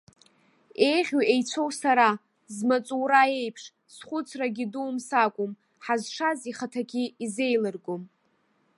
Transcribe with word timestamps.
Еиӷьу 0.89 1.21
еицәоу 1.33 1.69
сара, 1.81 2.09
змаҵура 2.55 3.21
еиԥш, 3.39 3.63
зхәыцрагьы 3.93 4.65
дуум 4.71 4.97
сакәым, 5.07 5.51
ҳазшаз 5.83 6.39
ихаҭагьы 6.51 7.03
изеилыргом. 7.23 8.01